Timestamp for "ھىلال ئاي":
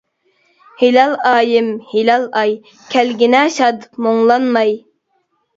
1.91-2.55